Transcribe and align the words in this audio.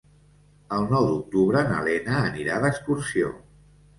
El 0.77 0.85
nou 0.93 1.09
d'octubre 1.09 1.61
na 1.67 1.83
Lena 1.87 2.15
anirà 2.31 2.57
d'excursió. 2.65 3.29